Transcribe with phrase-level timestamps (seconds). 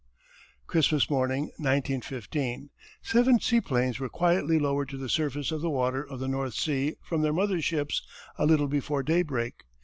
[0.65, 2.71] Christmas morning, 1915,
[3.03, 6.95] seven seaplanes were quietly lowered to the surface of the water of the North Sea
[7.03, 8.01] from their mother ships
[8.35, 9.63] a little before daybreak.